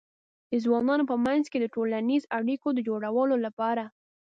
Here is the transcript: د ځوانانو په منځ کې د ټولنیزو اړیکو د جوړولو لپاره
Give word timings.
د 0.51 0.53
ځوانانو 0.63 1.03
په 1.11 1.15
منځ 1.25 1.43
کې 1.51 1.57
د 1.59 1.65
ټولنیزو 1.75 2.31
اړیکو 2.39 2.67
د 2.73 2.79
جوړولو 2.87 3.35
لپاره 3.45 3.83